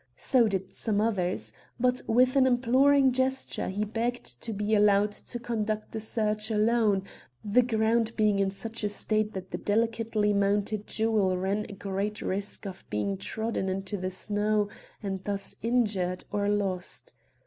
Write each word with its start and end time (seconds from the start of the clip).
So 0.17 0.47
did 0.47 0.73
some 0.73 0.99
others. 0.99 1.53
But, 1.79 2.01
with 2.07 2.35
an 2.35 2.47
imploring 2.47 3.11
gesture, 3.11 3.69
he 3.69 3.85
begged 3.85 4.41
to 4.41 4.51
be 4.51 4.73
allowed 4.73 5.11
to 5.11 5.37
conduct 5.37 5.91
the 5.91 5.99
search 5.99 6.49
alone, 6.49 7.03
the 7.45 7.61
ground 7.61 8.11
being 8.15 8.39
in 8.39 8.49
such 8.49 8.83
a 8.83 8.89
state 8.89 9.33
that 9.33 9.51
the 9.51 9.59
delicately 9.59 10.33
mounted 10.33 10.87
jewel 10.87 11.37
ran 11.37 11.61
great 11.77 12.19
risk 12.19 12.65
of 12.65 12.83
being 12.89 13.15
trodden 13.15 13.69
into 13.69 13.95
the 13.95 14.09
snow 14.09 14.69
and 15.03 15.23
thus 15.23 15.53
injured 15.61 16.23
or 16.31 16.49
lost. 16.49 17.13